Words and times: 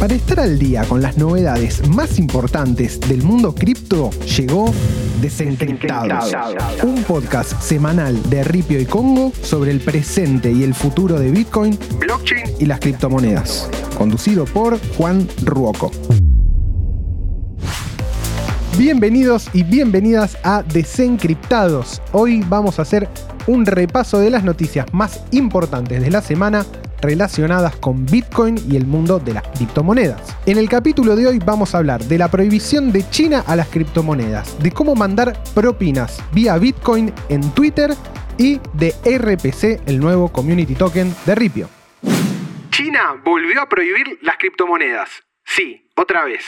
Para 0.00 0.14
estar 0.14 0.38
al 0.38 0.60
día 0.60 0.84
con 0.84 1.02
las 1.02 1.18
novedades 1.18 1.88
más 1.88 2.20
importantes 2.20 3.00
del 3.00 3.24
mundo 3.24 3.52
cripto, 3.52 4.10
llegó 4.10 4.72
Desencriptados, 5.20 6.32
un 6.84 7.02
podcast 7.02 7.60
semanal 7.60 8.22
de 8.30 8.44
Ripio 8.44 8.78
y 8.78 8.86
Congo 8.86 9.32
sobre 9.42 9.72
el 9.72 9.80
presente 9.80 10.52
y 10.52 10.62
el 10.62 10.74
futuro 10.74 11.18
de 11.18 11.32
Bitcoin, 11.32 11.76
blockchain 11.98 12.44
y 12.60 12.66
las 12.66 12.78
criptomonedas, 12.78 13.68
conducido 13.96 14.44
por 14.44 14.78
Juan 14.96 15.26
Ruoco. 15.42 15.90
Bienvenidos 18.78 19.48
y 19.52 19.64
bienvenidas 19.64 20.38
a 20.44 20.62
Desencriptados. 20.62 22.00
Hoy 22.12 22.44
vamos 22.48 22.78
a 22.78 22.82
hacer 22.82 23.08
un 23.48 23.66
repaso 23.66 24.20
de 24.20 24.30
las 24.30 24.44
noticias 24.44 24.86
más 24.92 25.24
importantes 25.32 26.00
de 26.00 26.10
la 26.12 26.22
semana 26.22 26.64
relacionadas 27.00 27.76
con 27.76 28.06
Bitcoin 28.06 28.56
y 28.70 28.76
el 28.76 28.86
mundo 28.86 29.18
de 29.18 29.34
las 29.34 29.42
criptomonedas. 29.48 30.36
En 30.46 30.58
el 30.58 30.68
capítulo 30.68 31.16
de 31.16 31.26
hoy 31.26 31.38
vamos 31.38 31.74
a 31.74 31.78
hablar 31.78 32.02
de 32.04 32.18
la 32.18 32.28
prohibición 32.28 32.92
de 32.92 33.08
China 33.10 33.44
a 33.46 33.56
las 33.56 33.68
criptomonedas, 33.68 34.62
de 34.62 34.70
cómo 34.70 34.94
mandar 34.94 35.42
propinas 35.54 36.22
vía 36.32 36.56
Bitcoin 36.58 37.12
en 37.28 37.50
Twitter 37.52 37.94
y 38.36 38.60
de 38.72 38.94
RPC, 39.04 39.82
el 39.86 39.98
nuevo 39.98 40.28
community 40.28 40.74
token 40.74 41.14
de 41.26 41.34
Ripio. 41.34 41.68
China 42.70 43.20
volvió 43.24 43.60
a 43.60 43.68
prohibir 43.68 44.18
las 44.22 44.36
criptomonedas. 44.36 45.08
Sí, 45.44 45.88
otra 45.96 46.24
vez. 46.24 46.44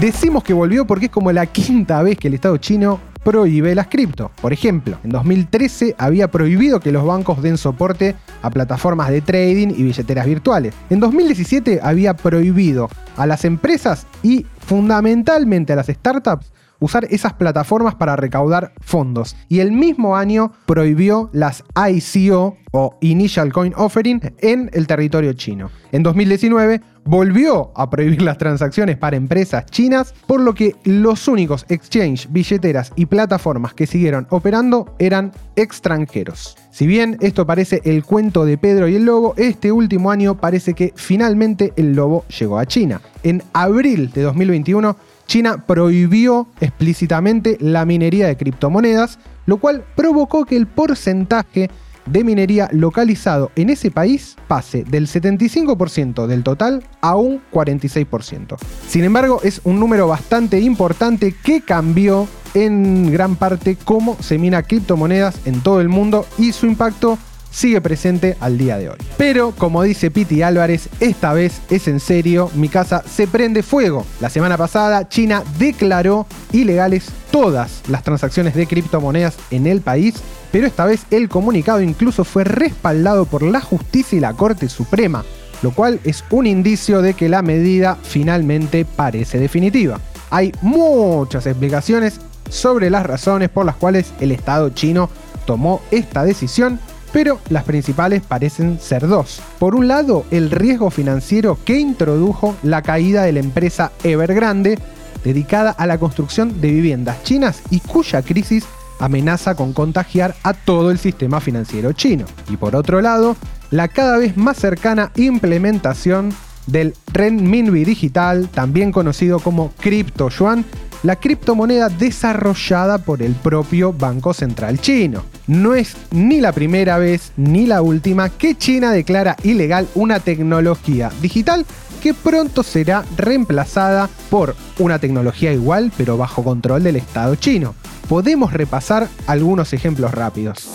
Decimos 0.00 0.44
que 0.44 0.52
volvió 0.52 0.86
porque 0.86 1.06
es 1.06 1.10
como 1.10 1.32
la 1.32 1.46
quinta 1.46 2.02
vez 2.02 2.18
que 2.18 2.28
el 2.28 2.34
Estado 2.34 2.56
chino 2.58 3.00
prohíbe 3.24 3.74
las 3.74 3.88
cripto. 3.88 4.30
Por 4.40 4.52
ejemplo, 4.52 4.98
en 5.04 5.10
2013 5.10 5.94
había 5.98 6.30
prohibido 6.30 6.80
que 6.80 6.92
los 6.92 7.04
bancos 7.04 7.42
den 7.42 7.58
soporte 7.58 8.14
a 8.42 8.50
plataformas 8.50 9.10
de 9.10 9.20
trading 9.20 9.68
y 9.68 9.82
billeteras 9.82 10.26
virtuales. 10.26 10.74
En 10.90 11.00
2017 11.00 11.80
había 11.82 12.14
prohibido 12.14 12.88
a 13.16 13.26
las 13.26 13.44
empresas 13.44 14.06
y 14.22 14.46
fundamentalmente 14.60 15.72
a 15.72 15.76
las 15.76 15.86
startups 15.86 16.52
usar 16.82 17.06
esas 17.10 17.32
plataformas 17.34 17.94
para 17.94 18.16
recaudar 18.16 18.72
fondos. 18.80 19.36
Y 19.48 19.60
el 19.60 19.70
mismo 19.70 20.16
año 20.16 20.52
prohibió 20.66 21.30
las 21.32 21.62
ICO 21.76 22.56
o 22.72 22.98
Initial 23.00 23.52
Coin 23.52 23.72
Offering 23.76 24.20
en 24.38 24.68
el 24.72 24.86
territorio 24.88 25.32
chino. 25.34 25.70
En 25.92 26.02
2019 26.02 26.80
volvió 27.04 27.72
a 27.74 27.90
prohibir 27.90 28.22
las 28.22 28.38
transacciones 28.38 28.96
para 28.96 29.16
empresas 29.16 29.66
chinas, 29.66 30.14
por 30.26 30.40
lo 30.40 30.54
que 30.54 30.76
los 30.84 31.28
únicos 31.28 31.64
exchange, 31.68 32.28
billeteras 32.30 32.92
y 32.96 33.06
plataformas 33.06 33.74
que 33.74 33.86
siguieron 33.86 34.26
operando 34.30 34.94
eran 34.98 35.32
extranjeros. 35.56 36.56
Si 36.70 36.86
bien 36.86 37.18
esto 37.20 37.46
parece 37.46 37.82
el 37.84 38.04
cuento 38.04 38.44
de 38.44 38.58
Pedro 38.58 38.88
y 38.88 38.96
el 38.96 39.04
lobo, 39.04 39.34
este 39.36 39.72
último 39.72 40.10
año 40.10 40.36
parece 40.36 40.74
que 40.74 40.92
finalmente 40.96 41.72
el 41.76 41.94
lobo 41.94 42.24
llegó 42.26 42.58
a 42.58 42.66
China. 42.66 43.00
En 43.22 43.42
abril 43.52 44.10
de 44.12 44.22
2021, 44.22 44.96
China 45.26 45.64
prohibió 45.66 46.46
explícitamente 46.60 47.56
la 47.60 47.84
minería 47.84 48.26
de 48.26 48.36
criptomonedas, 48.36 49.18
lo 49.46 49.58
cual 49.58 49.84
provocó 49.96 50.44
que 50.44 50.56
el 50.56 50.66
porcentaje 50.66 51.70
de 52.06 52.24
minería 52.24 52.68
localizado 52.72 53.50
en 53.56 53.70
ese 53.70 53.90
país 53.90 54.36
pase 54.48 54.84
del 54.84 55.06
75% 55.06 56.26
del 56.26 56.42
total 56.42 56.84
a 57.00 57.16
un 57.16 57.40
46%. 57.52 58.56
Sin 58.88 59.04
embargo, 59.04 59.40
es 59.42 59.60
un 59.64 59.78
número 59.78 60.08
bastante 60.08 60.60
importante 60.60 61.34
que 61.44 61.62
cambió 61.62 62.28
en 62.54 63.10
gran 63.10 63.36
parte 63.36 63.76
cómo 63.82 64.16
se 64.20 64.38
mina 64.38 64.62
criptomonedas 64.62 65.46
en 65.46 65.60
todo 65.60 65.80
el 65.80 65.88
mundo 65.88 66.26
y 66.38 66.52
su 66.52 66.66
impacto 66.66 67.18
sigue 67.52 67.80
presente 67.80 68.36
al 68.40 68.58
día 68.58 68.78
de 68.78 68.88
hoy. 68.88 68.96
Pero, 69.16 69.52
como 69.52 69.82
dice 69.82 70.10
Piti 70.10 70.42
Álvarez, 70.42 70.88
esta 70.98 71.32
vez 71.32 71.60
es 71.70 71.86
en 71.86 72.00
serio, 72.00 72.50
mi 72.54 72.68
casa 72.68 73.04
se 73.08 73.28
prende 73.28 73.62
fuego. 73.62 74.04
La 74.20 74.30
semana 74.30 74.56
pasada, 74.56 75.08
China 75.08 75.44
declaró 75.58 76.26
ilegales 76.50 77.06
todas 77.30 77.82
las 77.88 78.02
transacciones 78.02 78.54
de 78.54 78.66
criptomonedas 78.66 79.36
en 79.50 79.66
el 79.66 79.80
país, 79.80 80.14
pero 80.50 80.66
esta 80.66 80.84
vez 80.84 81.02
el 81.10 81.28
comunicado 81.28 81.80
incluso 81.80 82.24
fue 82.24 82.44
respaldado 82.44 83.26
por 83.26 83.42
la 83.42 83.60
justicia 83.60 84.16
y 84.16 84.20
la 84.20 84.34
Corte 84.34 84.68
Suprema, 84.68 85.24
lo 85.62 85.70
cual 85.70 86.00
es 86.04 86.24
un 86.30 86.46
indicio 86.46 87.02
de 87.02 87.14
que 87.14 87.28
la 87.28 87.42
medida 87.42 87.96
finalmente 88.02 88.84
parece 88.84 89.38
definitiva. 89.38 90.00
Hay 90.30 90.52
muchas 90.62 91.46
explicaciones 91.46 92.20
sobre 92.48 92.90
las 92.90 93.06
razones 93.06 93.48
por 93.48 93.64
las 93.64 93.76
cuales 93.76 94.12
el 94.20 94.32
Estado 94.32 94.70
chino 94.70 95.08
tomó 95.46 95.80
esta 95.90 96.24
decisión 96.24 96.78
pero 97.12 97.38
las 97.50 97.64
principales 97.64 98.22
parecen 98.22 98.78
ser 98.80 99.06
dos. 99.06 99.40
Por 99.58 99.74
un 99.74 99.88
lado, 99.88 100.24
el 100.30 100.50
riesgo 100.50 100.90
financiero 100.90 101.58
que 101.64 101.78
introdujo 101.78 102.56
la 102.62 102.82
caída 102.82 103.22
de 103.22 103.32
la 103.32 103.40
empresa 103.40 103.92
Evergrande, 104.02 104.78
dedicada 105.24 105.70
a 105.70 105.86
la 105.86 105.98
construcción 105.98 106.60
de 106.60 106.70
viviendas 106.70 107.22
chinas 107.22 107.62
y 107.70 107.80
cuya 107.80 108.22
crisis 108.22 108.64
amenaza 108.98 109.54
con 109.54 109.72
contagiar 109.72 110.34
a 110.42 110.54
todo 110.54 110.90
el 110.90 110.98
sistema 110.98 111.40
financiero 111.40 111.92
chino. 111.92 112.24
Y 112.48 112.56
por 112.56 112.76
otro 112.76 113.00
lado, 113.00 113.36
la 113.70 113.88
cada 113.88 114.16
vez 114.18 114.36
más 114.36 114.56
cercana 114.56 115.10
implementación 115.16 116.32
del 116.66 116.94
renminbi 117.12 117.84
digital, 117.84 118.48
también 118.48 118.92
conocido 118.92 119.40
como 119.40 119.72
cripto 119.72 120.28
yuan, 120.28 120.64
la 121.02 121.16
criptomoneda 121.16 121.88
desarrollada 121.88 122.98
por 122.98 123.22
el 123.22 123.32
propio 123.32 123.92
Banco 123.92 124.32
Central 124.32 124.80
chino. 124.80 125.24
No 125.52 125.74
es 125.74 125.94
ni 126.10 126.40
la 126.40 126.52
primera 126.52 126.96
vez 126.96 127.32
ni 127.36 127.66
la 127.66 127.82
última 127.82 128.30
que 128.30 128.54
China 128.54 128.90
declara 128.90 129.36
ilegal 129.42 129.86
una 129.94 130.18
tecnología 130.18 131.12
digital 131.20 131.66
que 132.02 132.14
pronto 132.14 132.62
será 132.62 133.04
reemplazada 133.18 134.08
por 134.30 134.56
una 134.78 134.98
tecnología 134.98 135.52
igual 135.52 135.92
pero 135.98 136.16
bajo 136.16 136.42
control 136.42 136.84
del 136.84 136.96
Estado 136.96 137.34
chino. 137.34 137.74
Podemos 138.08 138.54
repasar 138.54 139.08
algunos 139.26 139.74
ejemplos 139.74 140.12
rápidos. 140.12 140.70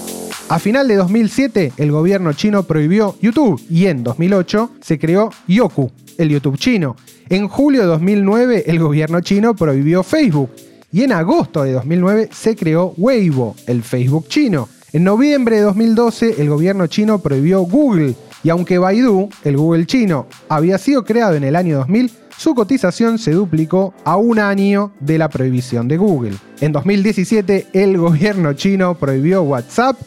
A 0.47 0.59
final 0.59 0.87
de 0.87 0.95
2007, 0.97 1.73
el 1.77 1.91
gobierno 1.91 2.33
chino 2.33 2.61
prohibió 2.61 3.15
YouTube 3.19 3.59
y 3.71 3.87
en 3.87 4.03
2008 4.03 4.73
se 4.79 4.99
creó 4.99 5.31
Yoku, 5.47 5.91
el 6.19 6.29
YouTube 6.29 6.59
chino. 6.59 6.95
En 7.29 7.47
julio 7.47 7.81
de 7.81 7.87
2009 7.87 8.65
el 8.67 8.77
gobierno 8.77 9.21
chino 9.21 9.55
prohibió 9.55 10.03
Facebook 10.03 10.51
y 10.91 11.03
en 11.03 11.11
agosto 11.11 11.63
de 11.63 11.73
2009 11.73 12.29
se 12.31 12.55
creó 12.55 12.93
Weibo, 12.97 13.55
el 13.67 13.83
Facebook 13.83 14.27
chino. 14.27 14.69
En 14.93 15.03
noviembre 15.03 15.57
de 15.57 15.63
2012 15.63 16.35
el 16.41 16.49
gobierno 16.49 16.87
chino 16.87 17.19
prohibió 17.19 17.61
Google 17.61 18.15
y 18.43 18.49
aunque 18.49 18.77
Baidu, 18.77 19.29
el 19.43 19.57
Google 19.57 19.85
chino, 19.85 20.27
había 20.47 20.77
sido 20.77 21.03
creado 21.03 21.35
en 21.35 21.43
el 21.43 21.55
año 21.55 21.77
2000, 21.77 22.11
su 22.37 22.55
cotización 22.55 23.17
se 23.17 23.31
duplicó 23.31 23.93
a 24.05 24.15
un 24.15 24.39
año 24.39 24.91
de 24.99 25.17
la 25.17 25.27
prohibición 25.27 25.87
de 25.87 25.97
Google. 25.97 26.35
En 26.61 26.71
2017 26.71 27.67
el 27.73 27.97
gobierno 27.97 28.53
chino 28.53 28.95
prohibió 28.95 29.41
WhatsApp 29.43 29.97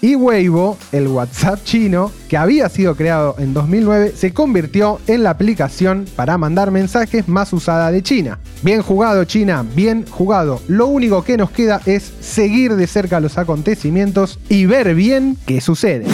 y 0.00 0.14
Weibo, 0.14 0.76
el 0.92 1.08
WhatsApp 1.08 1.64
chino, 1.64 2.12
que 2.28 2.36
había 2.36 2.68
sido 2.68 2.96
creado 2.96 3.36
en 3.38 3.54
2009, 3.54 4.12
se 4.16 4.32
convirtió 4.32 5.00
en 5.06 5.22
la 5.22 5.30
aplicación 5.30 6.06
para 6.16 6.38
mandar 6.38 6.70
mensajes 6.70 7.28
más 7.28 7.52
usada 7.52 7.90
de 7.90 8.02
China. 8.02 8.38
Bien 8.62 8.82
jugado 8.82 9.24
China, 9.24 9.64
bien 9.74 10.06
jugado. 10.08 10.60
Lo 10.68 10.86
único 10.86 11.24
que 11.24 11.36
nos 11.36 11.50
queda 11.50 11.80
es 11.86 12.12
seguir 12.20 12.76
de 12.76 12.86
cerca 12.86 13.20
los 13.20 13.38
acontecimientos 13.38 14.38
y 14.48 14.66
ver 14.66 14.94
bien 14.94 15.36
qué 15.46 15.60
sucede. 15.60 16.06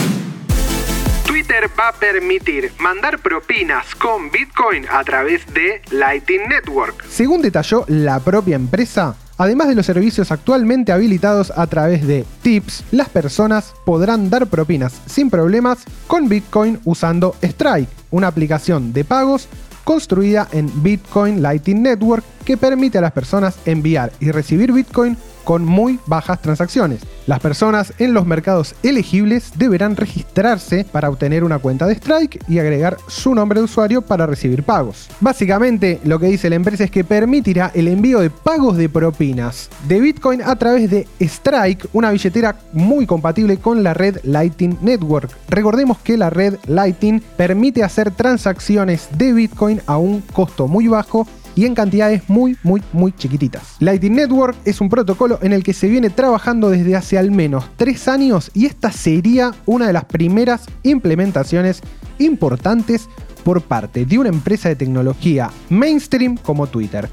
Twitter 1.27 1.71
va 1.79 1.89
a 1.89 1.93
permitir 1.93 2.73
mandar 2.79 3.19
propinas 3.19 3.95
con 3.95 4.31
Bitcoin 4.31 4.85
a 4.91 5.03
través 5.03 5.47
de 5.53 5.83
Lightning 5.91 6.49
Network. 6.49 7.05
Según 7.09 7.43
detalló 7.43 7.85
la 7.89 8.21
propia 8.21 8.57
empresa, 8.57 9.17
Además 9.39 9.69
de 9.69 9.75
los 9.75 9.87
servicios 9.87 10.31
actualmente 10.31 10.93
habilitados 10.93 11.53
a 11.57 11.67
través 11.67 12.07
de 12.07 12.25
Tips, 12.43 12.85
las 12.93 13.09
personas 13.09 13.75
podrán 13.85 14.31
dar 14.31 14.47
propinas 14.47 15.01
sin 15.07 15.31
problemas 15.31 15.79
con 16.07 16.29
Bitcoin 16.29 16.79
usando 16.85 17.35
Strike, 17.43 17.89
una 18.11 18.29
aplicación 18.29 18.93
de 18.93 19.05
pagos 19.05 19.49
construida 19.85 20.49
en 20.53 20.71
Bitcoin 20.83 21.43
Lightning 21.43 21.83
Network 21.83 22.25
que 22.45 22.57
permite 22.57 22.99
a 22.99 23.01
las 23.01 23.13
personas 23.13 23.57
enviar 23.65 24.13
y 24.21 24.31
recibir 24.31 24.73
Bitcoin 24.73 25.17
con 25.45 25.65
muy 25.65 25.99
bajas 26.07 26.41
transacciones. 26.41 27.01
Las 27.27 27.41
personas 27.41 27.93
en 27.99 28.15
los 28.15 28.27
mercados 28.27 28.75
elegibles 28.83 29.53
deberán 29.57 29.97
registrarse 29.97 30.85
para 30.85 31.09
obtener 31.09 31.45
una 31.45 31.59
cuenta 31.59 31.87
de 31.87 31.95
Strike 31.95 32.43
y 32.49 32.59
agregar 32.59 32.97
su 33.07 33.35
nombre 33.35 33.61
de 33.61 33.65
usuario 33.65 34.03
para 34.03 34.27
recibir 34.27 34.65
pagos. 34.65 35.09
Básicamente 35.21 36.01
lo 36.05 36.19
que 36.19 36.27
dice 36.27 36.51
la 36.51 36.57
empresa 36.57 36.85
es 36.85 36.91
que 36.91 37.05
permitirá 37.05 37.71
el 37.75 37.89
envío 37.89 38.21
de 38.21 38.31
pagos 38.31 38.77
de 38.77 38.89
propinas 38.89 39.71
de 39.87 40.01
Bitcoin 40.01 40.43
a 40.43 40.57
través 40.57 40.91
de 40.91 41.07
Strike, 41.21 41.89
una 41.93 42.11
billetera 42.11 42.57
muy 42.73 43.07
compatible 43.07 43.59
con 43.59 43.83
la 43.83 43.95
red 43.95 44.19
Lightning 44.25 44.77
Network. 44.81 45.31
Recordemos 45.49 45.99
que 45.99 46.17
la 46.17 46.31
red 46.31 46.57
Lightning 46.67 47.23
permite 47.37 47.85
hacer 47.85 48.11
transacciones 48.11 49.09
de 49.17 49.33
Bitcoin 49.33 49.81
a 49.87 49.97
un 49.97 50.21
costo 50.33 50.67
muy 50.67 50.89
bajo 50.89 51.27
y 51.55 51.67
en 51.67 51.75
cantidades 51.75 52.29
muy, 52.29 52.57
muy, 52.63 52.83
muy 52.93 53.13
chiquititas. 53.13 53.77
Lightning 53.81 54.15
Network 54.15 54.57
es 54.65 54.81
un 54.81 54.89
protocolo 54.89 55.39
en 55.43 55.53
el 55.53 55.63
que 55.63 55.73
se 55.73 55.89
viene 55.89 56.11
trabajando 56.11 56.71
desde 56.71 56.97
hace 56.97 57.19
al 57.19 57.31
menos 57.31 57.65
tres 57.77 58.09
años 58.09 58.51
y 58.55 58.67
esta 58.67 58.93
sería 58.93 59.53
una 59.67 59.87
de 59.87 59.93
las 59.93 60.05
primeras 60.05 60.67
implementaciones 60.83 61.81
importantes 62.19 63.09
por 63.45 63.63
parte 63.63 64.05
de 64.07 64.19
una 64.19 64.29
empresa 64.29 64.69
de 64.69 64.77
tecnología 64.77 65.51
mainstream 65.69 66.37
como 66.37 66.67
Twitter. 66.67 67.09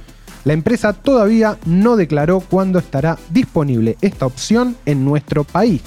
La 0.45 0.53
empresa 0.53 0.94
todavía 0.94 1.57
no 1.65 1.97
declaró 1.97 2.39
cuándo 2.39 2.80
estará 2.80 3.18
disponible 3.30 3.97
esta 4.01 4.25
opción 4.25 4.75
en 4.86 5.03
nuestro 5.03 5.44
país. 5.44 5.81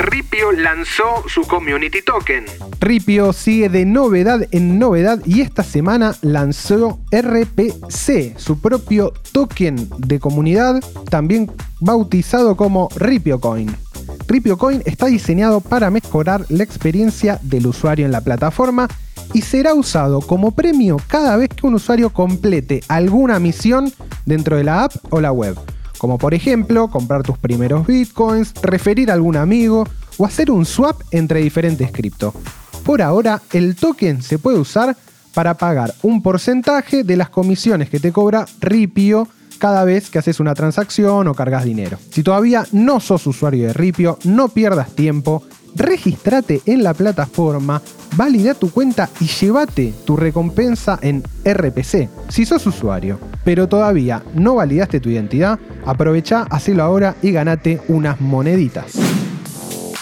Ripio 0.00 0.52
lanzó 0.52 1.28
su 1.28 1.42
community 1.42 2.00
token. 2.00 2.46
Ripio 2.80 3.34
sigue 3.34 3.68
de 3.68 3.84
novedad 3.84 4.48
en 4.50 4.78
novedad 4.78 5.20
y 5.26 5.42
esta 5.42 5.62
semana 5.62 6.14
lanzó 6.22 7.00
RPC, 7.12 8.38
su 8.38 8.62
propio 8.62 9.12
token 9.32 9.90
de 9.98 10.18
comunidad, 10.18 10.82
también 11.10 11.52
bautizado 11.80 12.56
como 12.56 12.88
Ripio 12.96 13.40
Coin. 13.40 13.76
Ripio 14.26 14.56
Coin 14.56 14.82
está 14.86 15.04
diseñado 15.04 15.60
para 15.60 15.90
mejorar 15.90 16.46
la 16.48 16.64
experiencia 16.64 17.38
del 17.42 17.66
usuario 17.66 18.06
en 18.06 18.12
la 18.12 18.22
plataforma 18.22 18.88
y 19.34 19.42
será 19.42 19.74
usado 19.74 20.22
como 20.22 20.52
premio 20.52 20.96
cada 21.08 21.36
vez 21.36 21.50
que 21.50 21.66
un 21.66 21.74
usuario 21.74 22.08
complete 22.08 22.82
alguna 22.88 23.38
misión 23.38 23.92
dentro 24.24 24.56
de 24.56 24.64
la 24.64 24.84
app 24.84 24.94
o 25.10 25.20
la 25.20 25.30
web 25.30 25.58
como 26.00 26.16
por 26.16 26.32
ejemplo 26.32 26.88
comprar 26.88 27.22
tus 27.22 27.36
primeros 27.36 27.86
bitcoins, 27.86 28.54
referir 28.62 29.10
a 29.10 29.14
algún 29.14 29.36
amigo 29.36 29.86
o 30.16 30.24
hacer 30.24 30.50
un 30.50 30.64
swap 30.64 31.02
entre 31.10 31.40
diferentes 31.40 31.92
cripto. 31.92 32.32
Por 32.86 33.02
ahora, 33.02 33.42
el 33.52 33.76
token 33.76 34.22
se 34.22 34.38
puede 34.38 34.58
usar 34.58 34.96
para 35.34 35.58
pagar 35.58 35.94
un 36.00 36.22
porcentaje 36.22 37.04
de 37.04 37.18
las 37.18 37.28
comisiones 37.28 37.90
que 37.90 38.00
te 38.00 38.12
cobra 38.12 38.46
Ripio 38.60 39.28
cada 39.58 39.84
vez 39.84 40.08
que 40.08 40.18
haces 40.18 40.40
una 40.40 40.54
transacción 40.54 41.28
o 41.28 41.34
cargas 41.34 41.66
dinero. 41.66 41.98
Si 42.10 42.22
todavía 42.22 42.64
no 42.72 42.98
sos 43.00 43.26
usuario 43.26 43.66
de 43.66 43.74
Ripio, 43.74 44.18
no 44.24 44.48
pierdas 44.48 44.94
tiempo, 44.94 45.42
registrate 45.80 46.60
en 46.66 46.82
la 46.82 46.94
plataforma, 46.94 47.80
valida 48.16 48.54
tu 48.54 48.70
cuenta 48.70 49.08
y 49.18 49.26
llévate 49.26 49.94
tu 50.04 50.16
recompensa 50.16 50.98
en 51.00 51.22
RPC. 51.44 52.08
Si 52.28 52.44
sos 52.44 52.66
usuario, 52.66 53.18
pero 53.44 53.68
todavía 53.68 54.22
no 54.34 54.56
validaste 54.56 55.00
tu 55.00 55.08
identidad, 55.08 55.58
aprovecha, 55.86 56.46
hacelo 56.50 56.82
ahora 56.82 57.16
y 57.22 57.32
ganate 57.32 57.80
unas 57.88 58.20
moneditas. 58.20 59.19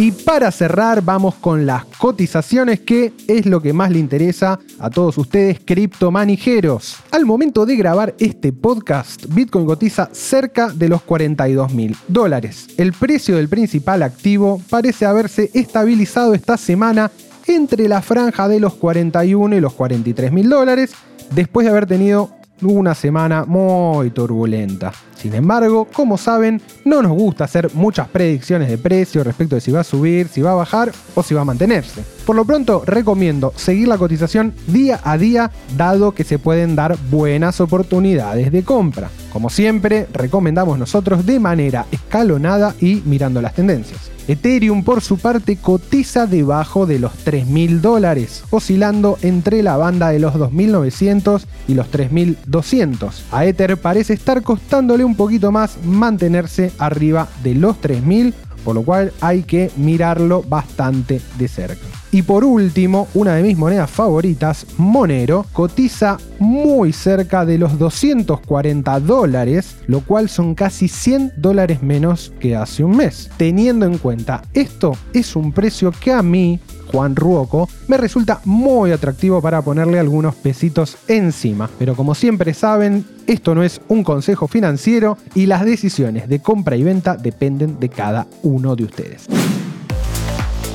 Y 0.01 0.13
para 0.13 0.53
cerrar, 0.53 1.03
vamos 1.03 1.35
con 1.35 1.67
las 1.67 1.85
cotizaciones, 1.85 2.79
que 2.79 3.13
es 3.27 3.47
lo 3.47 3.61
que 3.61 3.73
más 3.73 3.91
le 3.91 3.99
interesa 3.99 4.61
a 4.79 4.91
todos 4.91 5.19
ustedes, 5.19 5.59
criptomanijeros. 5.65 6.99
Al 7.11 7.27
momento 7.27 7.67
de 7.67 7.75
grabar 7.75 8.15
este 8.21 8.53
podcast, 8.53 9.27
Bitcoin 9.27 9.67
cotiza 9.67 10.09
cerca 10.13 10.69
de 10.69 10.89
los 10.89 11.03
42 11.03 11.75
mil 11.75 11.97
dólares. 12.07 12.69
El 12.77 12.93
precio 12.93 13.35
del 13.35 13.49
principal 13.49 14.05
activo 14.05 14.63
parece 14.71 15.05
haberse 15.05 15.51
estabilizado 15.53 16.33
esta 16.33 16.57
semana 16.57 17.11
entre 17.49 17.89
la 17.89 18.01
franja 18.01 18.47
de 18.47 18.61
los 18.61 18.75
41 18.75 19.57
y 19.57 19.61
los 19.61 19.73
43 19.73 20.31
mil 20.31 20.49
dólares, 20.49 20.93
después 21.33 21.65
de 21.65 21.71
haber 21.73 21.87
tenido 21.87 22.38
una 22.63 22.95
semana 22.95 23.45
muy 23.45 24.11
turbulenta. 24.11 24.93
Sin 25.15 25.35
embargo, 25.35 25.89
como 25.93 26.17
saben, 26.17 26.61
no 26.85 27.03
nos 27.03 27.13
gusta 27.13 27.45
hacer 27.45 27.71
muchas 27.75 28.09
predicciones 28.09 28.69
de 28.69 28.79
precio 28.79 29.25
respecto 29.25 29.55
de 29.55 29.61
si 29.61 29.73
va 29.73 29.81
a 29.81 29.85
subir, 29.85 30.29
si 30.29 30.43
va 30.43 30.53
a 30.53 30.55
bajar 30.55 30.93
o 31.15 31.23
si 31.23 31.35
va 31.35 31.43
a 31.43 31.45
mantenerse. 31.45 32.18
Por 32.29 32.37
lo 32.37 32.45
pronto, 32.45 32.83
recomiendo 32.85 33.55
seguir 33.57 33.89
la 33.89 33.97
cotización 33.97 34.53
día 34.67 35.01
a 35.03 35.17
día, 35.17 35.51
dado 35.79 36.13
que 36.13 36.25
se 36.25 36.39
pueden 36.39 36.77
dar 36.77 36.99
buenas 37.11 37.59
oportunidades 37.59 38.53
de 38.53 38.65
compra. 38.65 39.09
Como 39.33 39.49
siempre, 39.49 40.07
recomendamos 40.13 40.79
nosotros 40.79 41.25
de 41.25 41.41
manera 41.41 41.87
escalonada 41.91 42.75
y 42.83 42.97
mirando 43.07 43.41
las 43.41 43.55
tendencias. 43.55 44.11
Ethereum 44.29 44.85
por 44.85 45.01
su 45.01 45.17
parte 45.17 45.57
cotiza 45.57 46.27
debajo 46.27 46.85
de 46.85 46.99
los 46.99 47.13
3.000 47.25 47.81
dólares, 47.81 48.45
oscilando 48.51 49.17
entre 49.23 49.63
la 49.63 49.79
banda 49.79 50.11
de 50.11 50.19
los 50.19 50.35
2.900 50.35 51.47
y 51.67 51.73
los 51.73 51.91
3.200. 51.91 53.23
A 53.33 53.47
Ether 53.47 53.79
parece 53.79 54.13
estar 54.13 54.43
costándole 54.43 55.03
un 55.03 55.17
poquito 55.17 55.51
más 55.51 55.79
mantenerse 55.83 56.73
arriba 56.79 57.27
de 57.43 57.55
los 57.55 57.81
3.000 57.81 58.35
por 58.65 58.75
lo 58.75 58.83
cual 58.83 59.13
hay 59.21 59.43
que 59.43 59.71
mirarlo 59.77 60.43
bastante 60.43 61.21
de 61.39 61.49
cerca. 61.49 61.87
Y 62.11 62.23
por 62.23 62.45
último, 62.45 63.07
una 63.13 63.35
de 63.35 63.43
mis 63.43 63.59
monedas 63.59 63.91
favoritas, 63.91 64.67
Monero, 64.79 65.45
cotiza 65.53 66.17
muy 66.39 66.93
cerca 66.93 67.45
de 67.45 67.59
los 67.59 67.79
240 67.79 69.01
dólares, 69.01 69.77
lo 69.87 70.01
cual 70.01 70.31
son 70.31 70.55
casi 70.55 70.89
100 70.89 71.35
dólares 71.37 71.83
menos 71.83 72.33
que 72.41 72.57
hace 72.57 72.83
un 72.83 72.97
mes. 72.97 73.31
Teniendo 73.37 73.85
en 73.85 73.99
cuenta 73.99 74.43
esto, 74.55 74.93
es 75.13 75.37
un 75.37 75.53
precio 75.53 75.93
que 75.93 76.13
a 76.13 76.23
mí 76.23 76.61
Juan 76.91 77.17
Ruoco, 77.17 77.69
me 77.87 77.97
resulta 77.97 78.41
muy 78.45 78.93
atractivo 78.93 79.41
para 79.41 79.63
ponerle 79.63 79.99
algunos 79.99 80.35
pesitos 80.35 80.97
encima. 81.09 81.69
Pero 81.79 81.95
como 81.95 82.15
siempre 82.15 82.55
saben, 82.55 83.05
esto 83.27 83.55
no 83.55 83.63
es 83.63 83.81
un 83.89 84.05
consejo 84.05 84.49
financiero 84.49 85.19
y 85.35 85.47
las 85.47 85.65
decisiones 85.65 86.29
de 86.29 86.41
compra 86.41 86.77
y 86.77 86.83
venta 86.83 87.17
dependen 87.17 87.79
de 87.79 87.89
cada 87.89 88.27
uno 88.43 88.75
de 88.77 88.85
ustedes. 88.85 89.27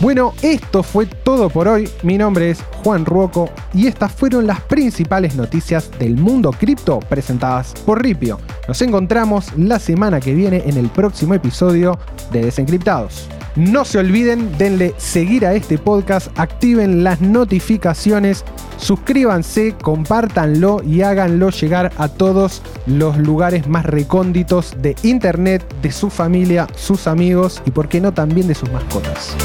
Bueno, 0.04 0.34
esto 0.42 0.84
fue 0.84 1.06
todo 1.06 1.50
por 1.50 1.68
hoy. 1.70 1.90
Mi 2.02 2.18
nombre 2.18 2.50
es 2.50 2.62
Juan 2.84 3.06
Ruoco 3.06 3.50
y 3.74 3.88
estas 3.88 4.12
fueron 4.12 4.46
las 4.46 4.60
principales 4.60 5.36
noticias 5.36 5.90
del 5.98 6.18
mundo 6.18 6.52
cripto 6.52 7.00
presentadas 7.00 7.74
por 7.86 8.04
Ripio. 8.04 8.38
Nos 8.68 8.82
encontramos 8.82 9.56
la 9.58 9.80
semana 9.80 10.20
que 10.20 10.34
viene 10.34 10.64
en 10.66 10.76
el 10.76 10.90
próximo 10.90 11.36
episodio 11.36 11.98
de 12.34 12.44
Desencriptados. 12.44 13.30
No 13.56 13.86
se 13.86 14.00
olviden, 14.00 14.58
denle 14.58 14.96
seguir 14.98 15.46
a 15.46 15.54
este 15.54 15.78
podcast, 15.78 16.28
activen 16.40 17.04
las 17.04 17.22
notificaciones, 17.22 18.44
suscríbanse, 18.78 19.76
compártanlo 19.80 20.82
y 20.84 21.04
háganlo 21.04 21.52
llegar 21.52 21.92
a 21.98 22.08
todos 22.08 22.64
los 22.88 23.18
lugares 23.18 23.68
más 23.68 23.86
recónditos 23.86 24.74
de 24.82 24.96
internet, 25.04 25.64
de 25.84 25.92
su 25.92 26.10
familia, 26.10 26.68
sus 26.76 27.06
amigos 27.06 27.62
y 27.66 27.72
por 27.72 27.90
qué 27.90 28.02
no 28.02 28.12
también 28.12 28.48
de 28.48 28.56
sus 28.56 28.72
mascotas. 28.72 29.36